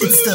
[0.00, 0.30] It's the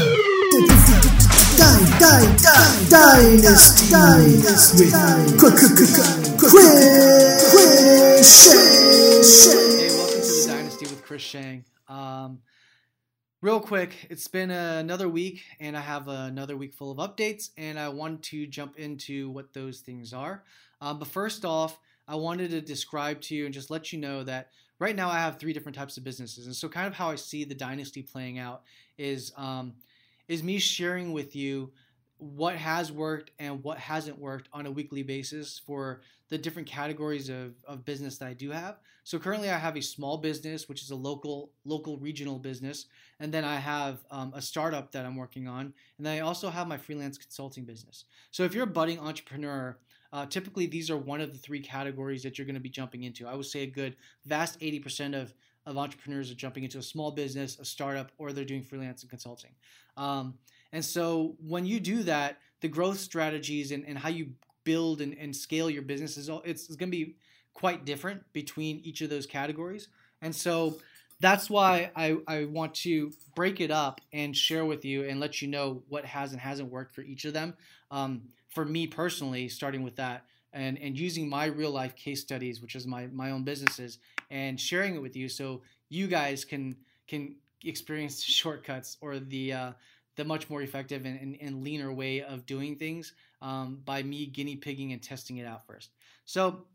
[5.88, 6.54] Dynasty with Chris
[9.80, 11.64] Hey, welcome to the Dynasty with Chris Sheng.
[11.88, 12.40] Um,
[13.42, 17.80] real quick, it's been another week, and I have another week full of updates, and
[17.80, 20.44] I want to jump into what those things are.
[20.82, 24.26] Um, but first off, I wanted to describe to you and just let you know
[24.26, 24.50] that
[24.80, 27.16] right now I have three different types of businesses, and so kind of how I
[27.16, 28.64] see the dynasty playing out
[28.98, 29.74] is um,
[30.28, 31.72] is me sharing with you
[32.18, 37.30] what has worked and what hasn't worked on a weekly basis for the different categories
[37.30, 38.80] of, of business that I do have.
[39.04, 42.86] So currently I have a small business, which is a local local regional business,
[43.20, 46.50] and then I have um, a startup that I'm working on, and then I also
[46.50, 48.06] have my freelance consulting business.
[48.32, 49.78] So if you're a budding entrepreneur,
[50.14, 53.04] uh, typically these are one of the three categories that you're going to be jumping
[53.04, 53.28] into.
[53.28, 55.34] I would say a good vast 80% of
[55.66, 59.10] of entrepreneurs are jumping into a small business, a startup, or they're doing freelance and
[59.10, 59.52] consulting.
[59.98, 60.36] Um,
[60.72, 64.32] and so when you do that, the growth strategies and, and how you
[64.64, 67.16] build and, and scale your business is all, it's, it's going to be
[67.54, 69.90] quite different between each of those categories.
[70.22, 70.78] And so
[71.20, 75.42] that's why I, I want to break it up and share with you and let
[75.42, 77.54] you know what has and hasn't worked for each of them.
[77.92, 82.62] Um, for me personally, starting with that, and, and using my real life case studies,
[82.62, 84.00] which is my, my own businesses,
[84.34, 86.76] and sharing it with you so you guys can
[87.08, 89.72] can experience shortcuts or the uh,
[90.16, 94.26] the much more effective and, and, and, leaner way of doing things um, by me
[94.26, 95.90] guinea pigging and testing it out first.
[96.26, 96.66] So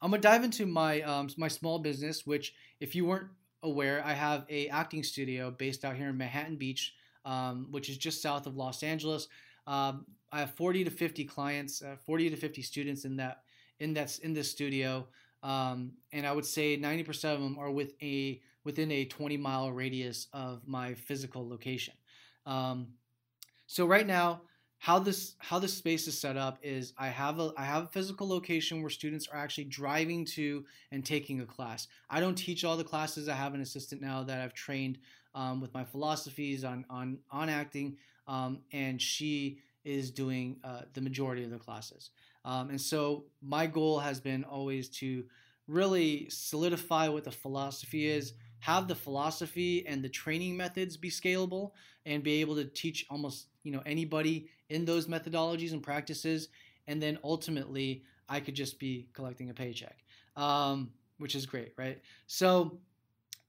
[0.00, 3.28] I'm gonna dive into my um, my small business, which if you weren't
[3.62, 7.98] aware, I have a acting studio based out here in Manhattan Beach, um, which is
[7.98, 9.26] just south of Los Angeles.
[9.66, 13.42] Um, I have 40 to 50 clients, uh, 40 to 50 students in that
[13.80, 15.06] in that's in this studio,
[15.42, 19.70] um, and I would say 90% of them are with a within a 20 mile
[19.70, 21.94] radius of my physical location.
[22.46, 22.88] Um,
[23.66, 24.42] so right now,
[24.78, 27.88] how this how this space is set up is I have a I have a
[27.88, 31.88] physical location where students are actually driving to and taking a class.
[32.10, 33.28] I don't teach all the classes.
[33.28, 34.98] I have an assistant now that I've trained
[35.34, 37.96] um, with my philosophies on on on acting,
[38.28, 42.10] um, and she is doing uh, the majority of the classes.
[42.46, 45.24] Um, and so my goal has been always to
[45.66, 51.72] really solidify what the philosophy is, have the philosophy and the training methods be scalable,
[52.06, 56.48] and be able to teach almost you know anybody in those methodologies and practices.
[56.86, 60.04] And then ultimately, I could just be collecting a paycheck,
[60.36, 62.00] um, which is great, right?
[62.28, 62.78] So,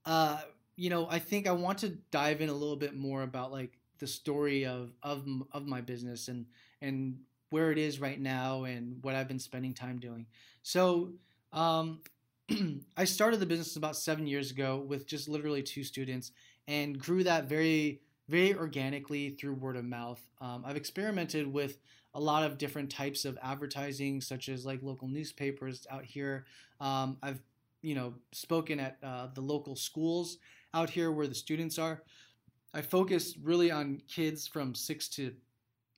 [0.05, 0.41] uh,
[0.75, 3.77] you know, I think I want to dive in a little bit more about like
[3.99, 6.47] the story of of of my business and
[6.81, 7.19] and
[7.49, 10.25] where it is right now and what I've been spending time doing.
[10.63, 11.13] So
[11.53, 12.01] um,
[12.97, 16.31] I started the business about seven years ago with just literally two students
[16.67, 20.21] and grew that very very organically through word of mouth.
[20.41, 21.77] Um, I've experimented with
[22.13, 26.45] a lot of different types of advertising, such as like local newspapers out here.
[26.79, 27.39] Um, I've
[27.81, 30.37] you know spoken at uh, the local schools
[30.73, 32.03] out here where the students are.
[32.73, 35.33] I focus really on kids from six to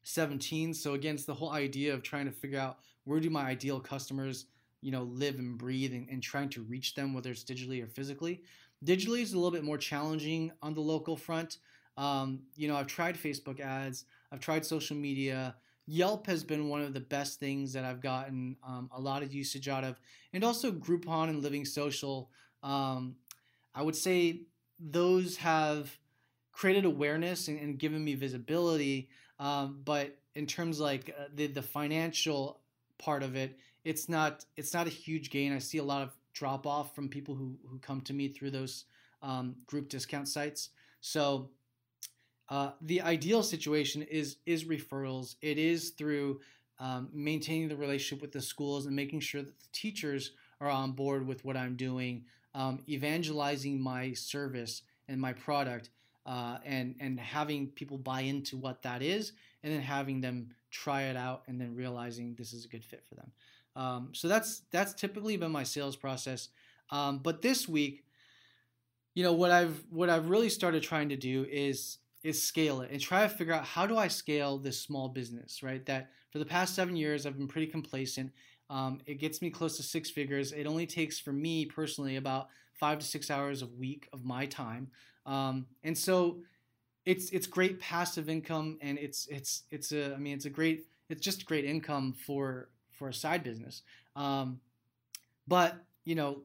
[0.03, 0.73] 17.
[0.73, 3.79] So again, it's the whole idea of trying to figure out where do my ideal
[3.79, 4.45] customers,
[4.81, 7.87] you know, live and breathe and, and trying to reach them, whether it's digitally or
[7.87, 8.43] physically.
[8.85, 11.57] Digitally is a little bit more challenging on the local front.
[11.97, 15.55] Um, you know, I've tried Facebook ads, I've tried social media.
[15.85, 19.33] Yelp has been one of the best things that I've gotten um, a lot of
[19.33, 19.99] usage out of,
[20.33, 22.29] and also Groupon and Living Social.
[22.61, 23.15] Um,
[23.73, 24.43] I would say
[24.79, 25.97] those have
[26.51, 29.09] created awareness and, and given me visibility.
[29.39, 32.59] Um, but in terms like uh, the the financial
[32.97, 35.53] part of it, it's not it's not a huge gain.
[35.53, 38.51] I see a lot of drop off from people who who come to me through
[38.51, 38.85] those
[39.21, 40.69] um, group discount sites.
[41.01, 41.49] So
[42.49, 45.35] uh, the ideal situation is is referrals.
[45.41, 46.41] It is through
[46.79, 50.91] um, maintaining the relationship with the schools and making sure that the teachers are on
[50.93, 55.89] board with what I'm doing, um, evangelizing my service and my product,
[56.29, 59.33] uh, and and having people buy into what that is,
[59.63, 63.03] and then having them try it out, and then realizing this is a good fit
[63.09, 63.31] for them.
[63.75, 66.49] Um, so that's that's typically been my sales process.
[66.91, 68.05] Um, but this week,
[69.15, 72.91] you know what I've what I've really started trying to do is is scale it
[72.91, 75.83] and try to figure out how do I scale this small business, right?
[75.87, 78.31] That for the past seven years I've been pretty complacent.
[78.69, 80.51] Um, it gets me close to six figures.
[80.51, 84.45] It only takes for me personally about five to six hours a week of my
[84.45, 84.91] time.
[85.29, 86.39] Um, and so
[87.05, 90.87] it's it's great passive income and it's it's it's a I mean it's a great
[91.07, 93.83] it's just great income for for a side business.
[94.15, 94.59] Um,
[95.47, 96.41] but you know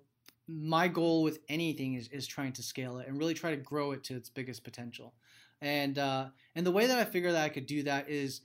[0.47, 3.93] my goal with anything is, is trying to scale it and really try to grow
[3.93, 5.15] it to its biggest potential.
[5.63, 8.43] And uh, and the way that I figure that I could do that is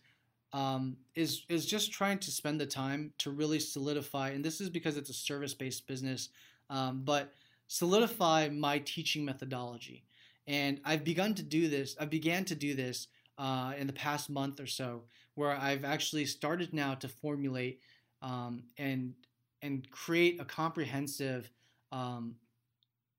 [0.54, 4.30] um, is is just trying to spend the time to really solidify.
[4.30, 6.30] And this is because it's a service based business,
[6.70, 7.34] um, but
[7.68, 10.06] solidify my teaching methodology.
[10.50, 11.96] And I've begun to do this.
[12.00, 13.08] I began to do this
[13.38, 15.04] uh, in the past month or so,
[15.36, 17.80] where I've actually started now to formulate
[18.24, 19.14] um, and
[19.62, 21.52] and create a comprehensive
[21.92, 22.36] um,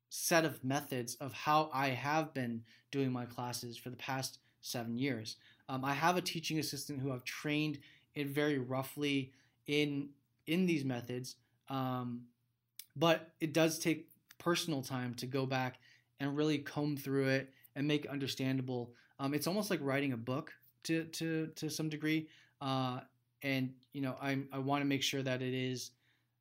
[0.09, 4.99] set of methods of how I have been doing my classes for the past seven
[4.99, 5.37] years.
[5.69, 7.79] Um, I have a teaching assistant who I've trained
[8.17, 9.33] it very roughly
[9.69, 10.09] in
[10.49, 11.37] in these methods,
[11.69, 12.23] um,
[12.97, 15.79] but it does take personal time to go back
[16.21, 18.93] and really comb through it and make it understandable.
[19.19, 20.53] Um, it's almost like writing a book
[20.85, 22.29] to to to some degree,
[22.61, 23.01] uh,
[23.43, 25.91] and you know I I want to make sure that it is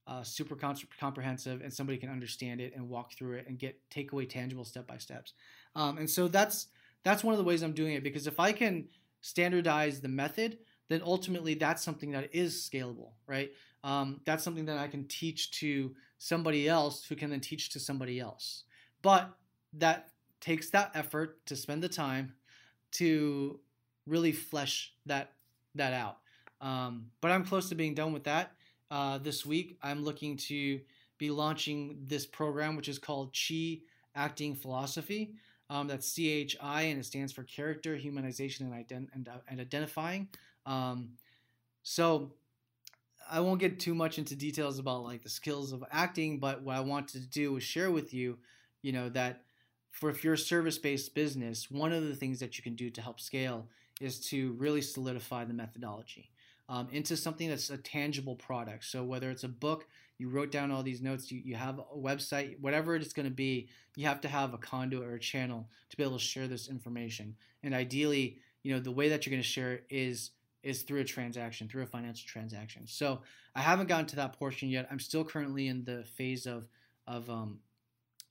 [0.08, 0.56] uh, super
[1.00, 4.66] comprehensive and somebody can understand it and walk through it and get take away tangible
[4.66, 5.34] step by steps.
[5.76, 6.68] Um, and so that's
[7.04, 8.88] that's one of the ways I'm doing it because if I can
[9.22, 10.58] standardize the method,
[10.90, 13.52] then ultimately that's something that is scalable, right?
[13.84, 17.80] Um, that's something that I can teach to somebody else who can then teach to
[17.80, 18.64] somebody else.
[19.02, 19.30] But
[19.74, 20.10] that
[20.42, 22.34] takes that effort to spend the time
[22.92, 23.60] to
[24.08, 25.34] really flesh that
[25.76, 26.18] that out.
[26.62, 28.52] Um, but I'm close to being done with that.
[28.92, 30.80] Uh, this week, I'm looking to
[31.18, 33.80] be launching this program, which is called Chi
[34.16, 35.36] Acting Philosophy.
[35.70, 40.30] Um, that's CHI, and it stands for Character, Humanization, and, ident- and, uh, and Identifying.
[40.66, 41.12] Um,
[41.84, 42.32] so
[43.30, 46.76] I won't get too much into details about like the skills of acting, but what
[46.76, 48.40] I want to do is share with you,
[48.82, 49.44] you know, that
[49.92, 53.02] for if you're a service-based business, one of the things that you can do to
[53.02, 53.68] help scale
[54.00, 56.32] is to really solidify the methodology
[56.70, 58.86] um, into something that's a tangible product.
[58.86, 59.88] So whether it's a book,
[60.18, 63.28] you wrote down all these notes, you, you have a website, whatever it is going
[63.28, 66.24] to be, you have to have a conduit or a channel to be able to
[66.24, 67.36] share this information.
[67.64, 70.32] And ideally, you know, the way that you're going to share it is
[70.62, 72.86] is through a transaction, through a financial transaction.
[72.86, 73.22] So
[73.56, 74.88] I haven't gotten to that portion yet.
[74.92, 76.68] I'm still currently in the phase of
[77.08, 77.60] of um,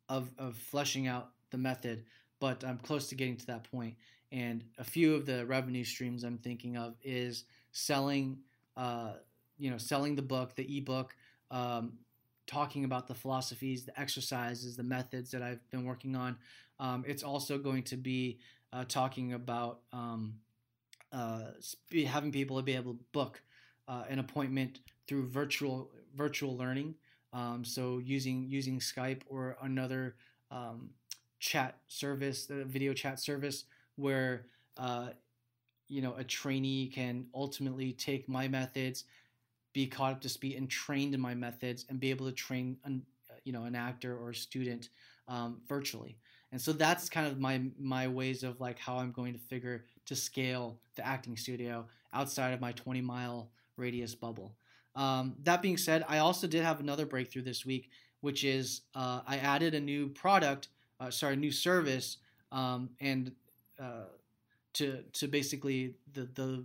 [0.09, 2.05] of, of fleshing out the method,
[2.41, 3.95] but I'm close to getting to that point.
[4.31, 8.39] And a few of the revenue streams I'm thinking of is selling,
[8.77, 9.15] uh,
[9.57, 11.15] you know, selling the book, the ebook,
[11.51, 11.95] um,
[12.47, 16.37] talking about the philosophies, the exercises, the methods that I've been working on.
[16.81, 18.39] Um, it's also going to be
[18.73, 20.35] uh, talking about um,
[21.13, 21.53] uh,
[22.07, 23.43] having people be able to book
[23.87, 26.95] uh, an appointment through virtual virtual learning.
[27.33, 30.17] Um, so using using Skype or another
[30.51, 30.91] um,
[31.39, 33.65] chat service, the video chat service,
[33.97, 34.47] where
[34.77, 35.09] uh,
[35.89, 39.05] you know a trainee can ultimately take my methods
[39.73, 42.77] be caught up to speed and trained in my methods and be able to train
[42.85, 43.03] an,
[43.45, 44.89] you know an actor or a student
[45.29, 46.19] um, virtually.
[46.51, 49.85] And so that's kind of my my ways of like how i'm going to figure
[50.07, 54.55] to scale the acting studio outside of my 20 mile radius bubble.
[54.97, 57.91] Um, that being said i also did have another breakthrough this week
[58.21, 60.69] which is uh, i added a new product
[61.01, 62.19] uh, sorry new service
[62.53, 63.33] um, and
[63.81, 64.07] uh,
[64.75, 66.65] to to basically the the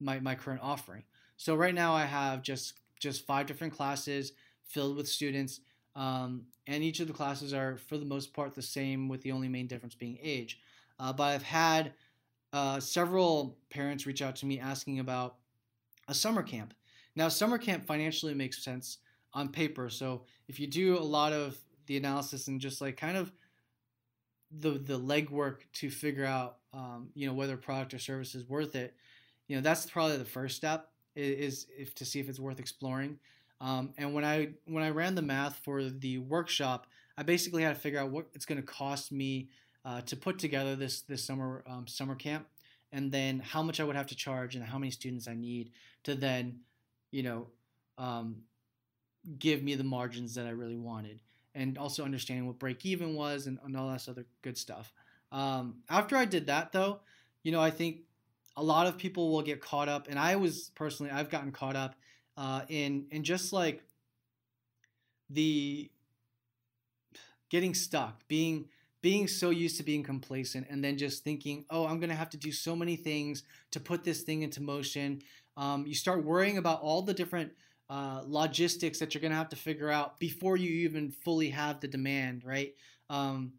[0.00, 1.04] my my current offering.
[1.36, 4.32] So right now I have just just five different classes
[4.64, 5.60] filled with students,
[5.94, 9.32] um, and each of the classes are for the most part the same, with the
[9.32, 10.60] only main difference being age.
[11.00, 11.92] Uh, but I've had
[12.52, 15.36] uh, several parents reach out to me asking about
[16.08, 16.74] a summer camp.
[17.14, 18.98] Now, summer camp financially makes sense
[19.32, 19.90] on paper.
[19.90, 21.56] So if you do a lot of
[21.86, 23.32] the analysis and just like kind of
[24.50, 28.48] the the legwork to figure out um, you know whether a product or service is
[28.48, 28.94] worth it
[29.46, 33.18] you know that's probably the first step is, if to see if it's worth exploring.
[33.60, 36.86] Um, and when i when i ran the math for the workshop
[37.16, 39.48] i basically had to figure out what it's going to cost me
[39.84, 42.46] uh, to put together this this summer um, summer camp
[42.92, 45.72] and then how much i would have to charge and how many students i need
[46.04, 46.60] to then
[47.10, 47.48] you know
[47.98, 48.36] um,
[49.40, 51.20] give me the margins that i really wanted
[51.58, 54.92] and also understanding what break even was and, and all that other good stuff.
[55.32, 57.00] Um, after I did that, though,
[57.42, 57.98] you know, I think
[58.56, 61.76] a lot of people will get caught up, and I was personally, I've gotten caught
[61.76, 61.96] up
[62.36, 63.82] uh, in in just like
[65.28, 65.90] the
[67.50, 68.68] getting stuck, being
[69.00, 72.36] being so used to being complacent, and then just thinking, oh, I'm gonna have to
[72.36, 75.20] do so many things to put this thing into motion.
[75.56, 77.52] Um, you start worrying about all the different
[77.90, 81.80] uh, logistics that you're going to have to figure out before you even fully have
[81.80, 82.74] the demand, right?
[83.08, 83.52] Um,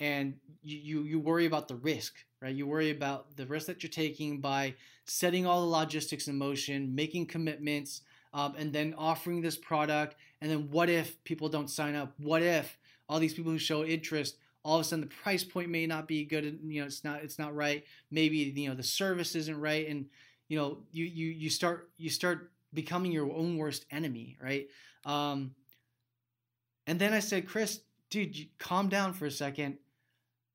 [0.00, 2.54] and you, you, worry about the risk, right?
[2.54, 4.74] You worry about the risk that you're taking by
[5.06, 8.02] setting all the logistics in motion, making commitments,
[8.34, 12.14] um, and then offering this product, and then what if people don't sign up?
[12.18, 15.70] What if all these people who show interest all of a sudden the price point
[15.70, 18.74] may not be good and you know it's not it's not right maybe you know
[18.74, 20.06] the service isn't right and
[20.48, 24.68] you know you you you start you start becoming your own worst enemy right?
[25.04, 25.54] Um
[26.86, 29.78] and then i said chris dude calm down for a second.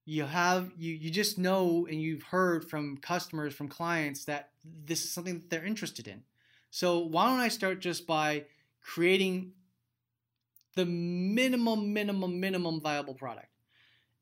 [0.06, 4.50] You have you you just know and you've heard from customers from clients that
[4.86, 6.24] this is something that they're interested in.
[6.72, 8.46] So why don't i start just by
[8.82, 9.54] creating
[10.76, 13.48] the minimum minimum minimum viable product?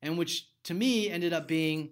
[0.02, 1.90] And which to me ended up being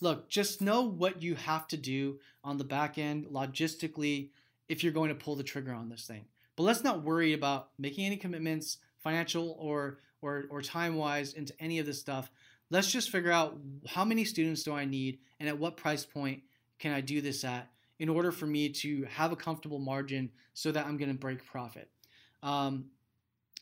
[0.00, 4.30] look just know what you have to do on the back end logistically
[4.72, 6.24] if you're going to pull the trigger on this thing
[6.56, 11.52] but let's not worry about making any commitments financial or or, or time wise into
[11.60, 12.30] any of this stuff
[12.70, 16.42] let's just figure out how many students do I need and at what price point
[16.78, 20.72] can I do this at in order for me to have a comfortable margin so
[20.72, 21.88] that I'm going to break profit.
[22.42, 22.86] Um,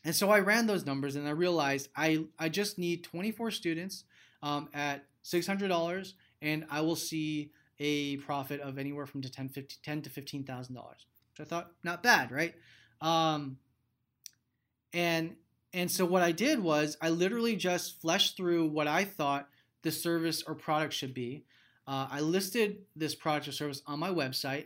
[0.05, 4.05] and so I ran those numbers and I realized I, I just need 24 students
[4.41, 7.51] um, at $600 and I will see
[7.81, 12.03] a profit of anywhere from to 10, 50, 10 to $15,000, which I thought not
[12.03, 12.53] bad, right?
[13.01, 13.57] Um,
[14.93, 15.35] and
[15.73, 19.47] and so what I did was I literally just fleshed through what I thought
[19.83, 21.45] the service or product should be.
[21.87, 24.65] Uh, I listed this product or service on my website,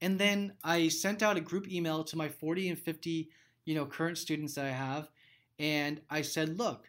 [0.00, 3.28] and then I sent out a group email to my 40 and 50,
[3.64, 5.10] you know, current students that I have,
[5.58, 6.88] and I said, look,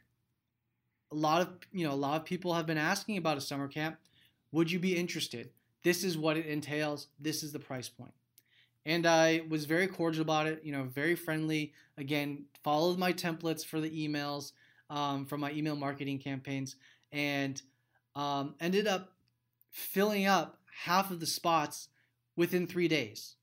[1.12, 3.68] a lot of you know a lot of people have been asking about a summer
[3.68, 3.98] camp.
[4.52, 5.50] Would you be interested?
[5.88, 7.08] This is what it entails.
[7.20, 8.14] This is the price point
[8.88, 10.62] and I was very cordial about it.
[10.64, 11.74] You know, very friendly.
[11.98, 14.54] Again, followed my templates for the emails
[14.90, 16.78] um, from my email marketing campaigns,
[17.12, 17.62] and
[18.16, 19.12] um, ended up
[19.70, 21.90] filling up half of the spots
[22.38, 23.36] within three days.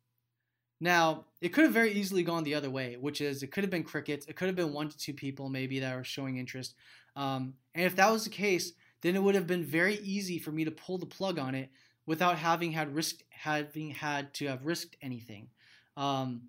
[0.81, 3.71] Now, it could have very easily gone the other way, which is it could have
[3.71, 4.25] been crickets.
[4.27, 6.75] It could have been one to two people maybe that were showing interest.
[7.17, 8.73] Um, and if that was the case,
[9.03, 11.69] then it would have been very easy for me to pull the plug on it
[12.07, 15.49] without having had risked having had to have risked anything.
[15.97, 16.49] Um,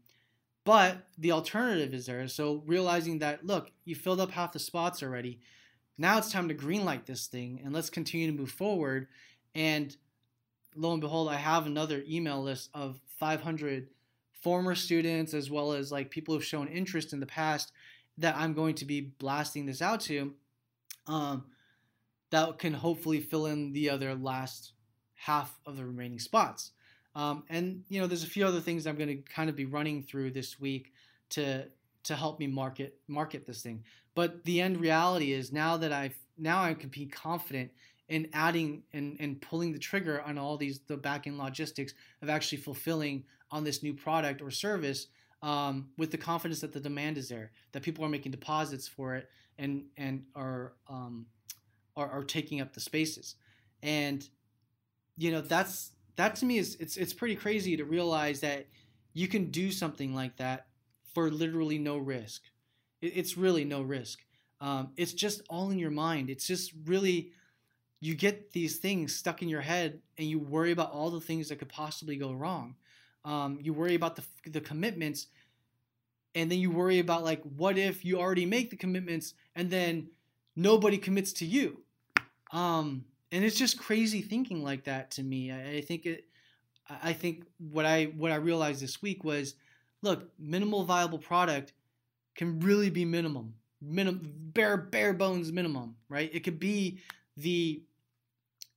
[0.64, 2.28] but the alternative is there.
[2.28, 5.40] So realizing that look, you filled up half the spots already.
[5.98, 9.08] Now it's time to greenlight this thing and let's continue to move forward.
[9.54, 9.96] And
[10.76, 13.88] lo and behold, I have another email list of 500
[14.42, 17.72] former students as well as like people who've shown interest in the past
[18.18, 20.34] that I'm going to be blasting this out to.
[21.08, 21.46] Um,
[22.32, 24.74] that can hopefully fill in the other last
[25.26, 26.72] half of the remaining spots.
[27.16, 29.66] Um, and you know, there's a few other things I'm going to kind of be
[29.66, 30.94] running through this week
[31.32, 31.66] to
[32.04, 33.84] to help me market market this thing.
[34.14, 37.72] But the end reality is now that I've now I can be confident
[38.08, 42.30] in adding and, and pulling the trigger on all these the back end logistics of
[42.30, 45.08] actually fulfilling on this new product or service
[45.42, 49.16] um, with the confidence that the demand is there, that people are making deposits for
[49.16, 49.28] it
[49.58, 51.26] and and are um,
[51.96, 53.36] are, are taking up the spaces.
[53.82, 54.28] And
[55.18, 58.68] you know that's that to me is it's it's pretty crazy to realize that
[59.14, 60.68] you can do something like that
[61.14, 62.44] for literally no risk.
[63.02, 64.20] It, it's really no risk.
[64.62, 66.30] Um, it's just all in your mind.
[66.30, 67.32] It's just really
[68.02, 71.50] you get these things stuck in your head and you worry about all the things
[71.50, 72.76] that could possibly go wrong.
[73.24, 75.28] Um, you worry about the the commitments,
[76.36, 80.10] and then you worry about like what if you already make the commitments and then
[80.56, 81.82] nobody commits to you.
[82.52, 85.52] Um, and it's just crazy thinking like that to me.
[85.52, 86.26] I, I think it.
[86.88, 89.56] I think what I what I realized this week was,
[90.04, 91.74] look, minimal viable product
[92.36, 96.30] can really be minimum, minimum, bare bare bones minimum, right?
[96.34, 97.00] It could be
[97.38, 97.82] the,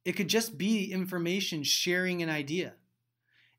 [0.05, 2.73] it could just be information sharing an idea,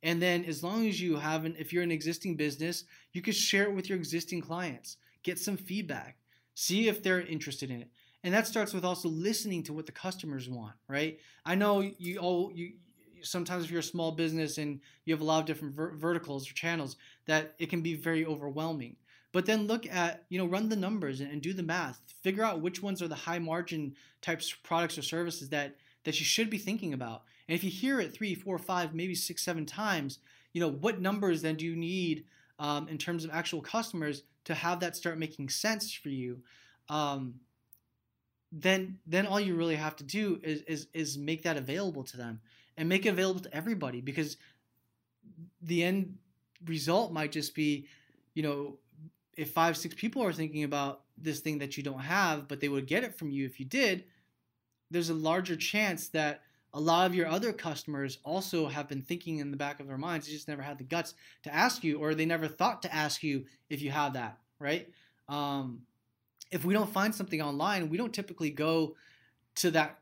[0.02, 3.66] and then as long as you haven't, if you're an existing business, you could share
[3.66, 6.18] it with your existing clients, get some feedback,
[6.56, 7.90] see if they're interested in it
[8.24, 11.20] and that starts with also listening to what the customers want right?
[11.46, 12.74] I know you all you
[13.22, 16.50] sometimes if you're a small business and you have a lot of different ver- verticals
[16.50, 16.96] or channels
[17.26, 18.96] that it can be very overwhelming.
[19.32, 22.02] But then look at you know run the numbers and, and do the math.
[22.24, 26.20] Figure out which ones are the high margin types of products or services that that
[26.20, 27.24] you should be thinking about.
[27.48, 30.20] And if you hear it three four five maybe six seven times
[30.54, 32.26] you know what numbers then do you need
[32.58, 36.42] um, in terms of actual customers to have that start making sense for you?
[36.90, 37.36] Um,
[38.52, 42.18] then then all you really have to do is is is make that available to
[42.18, 42.40] them
[42.78, 44.38] and make it available to everybody because
[45.62, 46.18] the end
[46.66, 47.88] result might just be
[48.34, 48.78] you know
[49.38, 52.70] if five six people are thinking about this thing that you don't have but they
[52.70, 54.04] would get it from you if you did
[54.90, 56.42] there's a larger chance that
[56.74, 59.98] a lot of your other customers also have been thinking in the back of their
[59.98, 62.94] minds, they just never had the guts to ask you, or they never thought to
[62.94, 64.88] ask you if you have that, right?
[65.28, 65.82] Um,
[66.52, 68.96] if we don't find something online, we don't typically go
[69.56, 70.00] to that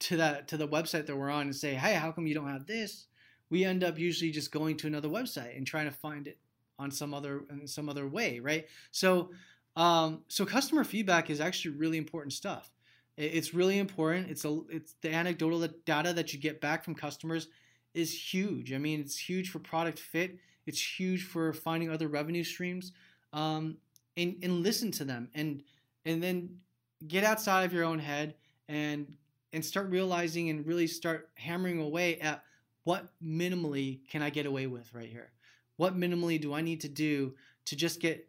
[0.00, 2.48] to that to the website that we're on and say, "Hey, how come you don't
[2.48, 3.06] have this?"
[3.50, 6.38] We end up usually just going to another website and trying to find it
[6.78, 8.66] on some other in some other way, right?
[8.90, 9.30] So,
[9.76, 12.70] um, so customer feedback is actually really important stuff.
[13.16, 14.30] It's really important.
[14.30, 17.48] It's a it's the anecdotal data that you get back from customers
[17.92, 18.72] is huge.
[18.72, 20.38] I mean, it's huge for product fit.
[20.64, 22.92] It's huge for finding other revenue streams.
[23.34, 23.76] Um,
[24.16, 25.62] and and listen to them and
[26.04, 26.58] and then
[27.06, 28.34] get outside of your own head
[28.68, 29.14] and
[29.52, 32.42] and start realizing and really start hammering away at
[32.84, 35.30] what minimally can I get away with right here?
[35.76, 37.34] What minimally do I need to do
[37.66, 38.28] to just get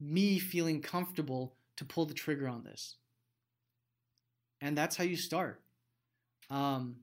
[0.00, 2.96] me feeling comfortable to pull the trigger on this?
[4.60, 5.60] And that's how you start.
[6.50, 6.96] Um,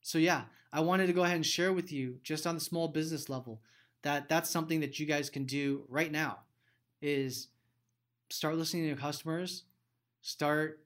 [0.00, 2.88] so yeah, I wanted to go ahead and share with you just on the small
[2.88, 3.60] business level
[4.02, 6.38] that that's something that you guys can do right now
[7.02, 7.48] is
[8.30, 9.64] start listening to your customers,
[10.28, 10.80] start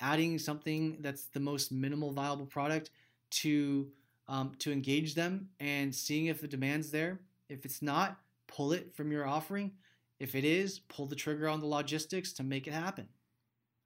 [0.00, 2.90] adding something that's the most minimal viable product
[3.30, 3.88] to
[4.28, 7.20] um, to engage them and seeing if the demand's there.
[7.48, 9.72] If it's not, pull it from your offering.
[10.18, 13.06] If it is, pull the trigger on the logistics to make it happen.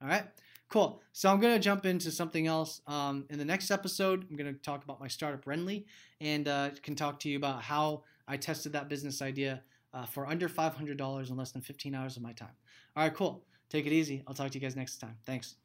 [0.01, 0.25] All right,
[0.69, 1.03] cool.
[1.13, 2.81] So I'm going to jump into something else.
[2.87, 5.85] Um, in the next episode, I'm going to talk about my startup Renly
[6.21, 9.63] and uh, can talk to you about how I tested that business idea
[9.93, 12.55] uh, for under $500 in less than 15 hours of my time.
[12.97, 13.45] All right, cool.
[13.71, 14.23] Take it easy.
[14.27, 15.17] I'll talk to you guys next time.
[15.25, 15.60] Thanks.